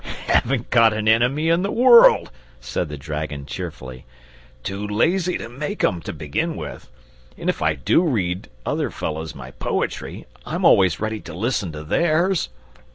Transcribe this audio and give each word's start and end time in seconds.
"Haven't 0.25 0.71
got 0.71 0.93
an 0.93 1.07
enemy 1.07 1.49
in 1.49 1.61
the 1.61 1.69
world," 1.71 2.31
said 2.59 2.89
the 2.89 2.97
dragon, 2.97 3.45
cheerfully. 3.45 4.07
"Too 4.63 4.87
lazy 4.87 5.37
to 5.37 5.47
make 5.47 5.83
'em, 5.83 6.01
to 6.01 6.11
begin 6.11 6.55
with. 6.55 6.89
And 7.37 7.51
if 7.51 7.61
I 7.61 7.75
DO 7.75 8.01
read 8.01 8.49
other 8.65 8.89
fellows 8.89 9.35
my 9.35 9.51
poetry, 9.51 10.25
I'm 10.43 10.65
always 10.65 10.99
ready 10.99 11.19
to 11.19 11.35
listen 11.35 11.71
to 11.73 11.83
theirs!" 11.83 12.49